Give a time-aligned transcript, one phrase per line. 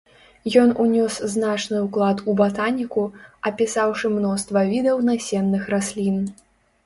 [0.61, 3.03] Ён унёс значны ўклад у батаніку,
[3.51, 6.17] апісаўшы мноства відаў насенных раслін.